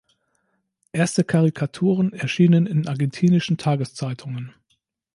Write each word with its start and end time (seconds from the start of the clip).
Erste 0.93 1.23
Karikaturen 1.23 2.11
erschienen 2.11 2.65
in 2.65 2.87
argentinischen 2.87 3.59
Tageszeitungen. 3.59 4.51